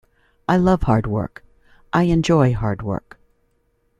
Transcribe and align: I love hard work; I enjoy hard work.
I 0.49 0.57
love 0.57 0.81
hard 0.81 1.05
work; 1.05 1.43
I 1.93 2.05
enjoy 2.05 2.55
hard 2.55 2.81
work. 2.81 3.19